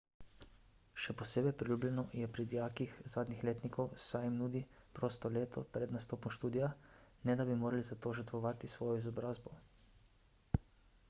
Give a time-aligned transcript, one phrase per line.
[1.01, 4.63] še posebej priljubljeno je pri dijakih zadnjih letnikov saj jim nudi
[5.01, 6.71] prosto leto pred nastopom študija
[7.31, 9.55] ne da bi morali za to žrtvovati svojo izobrazbo